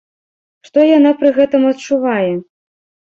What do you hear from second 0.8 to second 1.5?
яна пры